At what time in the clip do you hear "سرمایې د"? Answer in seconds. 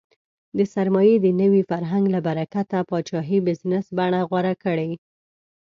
0.73-1.27